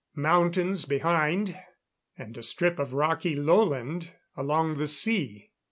Mountains 0.15 0.85
behind, 0.85 1.55
and 2.17 2.35
a 2.35 2.41
strip 2.41 2.79
of 2.79 2.91
rocky 2.91 3.35
lowland 3.35 4.13
along 4.35 4.77
the 4.77 4.87
sea. 4.87 5.51